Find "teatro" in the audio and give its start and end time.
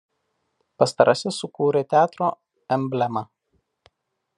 1.93-2.31